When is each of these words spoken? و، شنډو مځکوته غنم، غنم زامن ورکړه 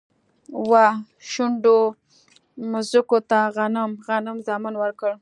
و، 0.69 0.71
شنډو 1.31 1.79
مځکوته 2.71 3.39
غنم، 3.55 3.91
غنم 4.07 4.37
زامن 4.47 4.75
ورکړه 4.77 5.09